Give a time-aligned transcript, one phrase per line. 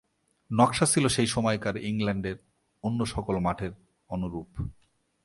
[0.51, 2.35] নকশা ছিল সেই সময়কার ইংল্যান্ডের
[2.83, 3.71] অন্য সকল মাঠের
[4.09, 4.49] অনুরূপ।